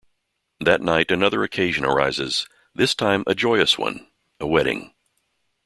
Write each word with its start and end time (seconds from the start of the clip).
That 0.59 0.81
night 0.81 1.11
another 1.11 1.43
occasion 1.43 1.85
arises, 1.85 2.47
this 2.73 2.95
time 2.95 3.23
a 3.27 3.35
joyous 3.35 3.77
one-a 3.77 4.47
wedding. 4.47 4.95